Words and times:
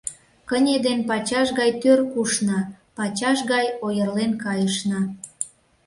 Кыне 0.49 0.75
ден 0.85 0.99
пачаш 1.09 1.47
гай 1.59 1.71
тӧр 1.81 1.99
кушна, 2.11 2.59
пачаш 2.97 3.39
гай 3.51 3.65
ойырлен 3.85 4.31
кайышна. 4.43 5.01